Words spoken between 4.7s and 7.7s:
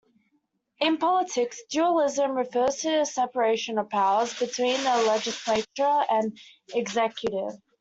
the legislature and executive.